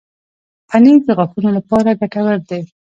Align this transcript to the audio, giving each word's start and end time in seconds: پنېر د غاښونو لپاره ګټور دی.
پنېر 0.69 0.99
د 1.05 1.09
غاښونو 1.17 1.49
لپاره 1.57 1.97
ګټور 2.01 2.37
دی. 2.49 2.61